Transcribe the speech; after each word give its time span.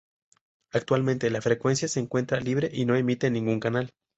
Actualmente, 0.71 1.29
la 1.29 1.43
frecuencia 1.43 1.87
se 1.87 1.99
encuentra 1.99 2.39
libre 2.39 2.71
y 2.73 2.85
no 2.85 2.95
emite 2.95 3.29
ningún 3.29 3.59
canal. 3.59 3.91